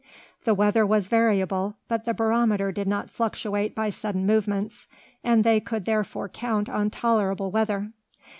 [0.45, 4.87] The weather was variable, but the barometer did not fluctuate by sudden movements,
[5.23, 7.91] and they could therefore count on tolerable weather.